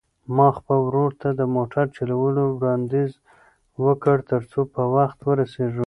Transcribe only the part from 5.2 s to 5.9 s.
ورسېږو.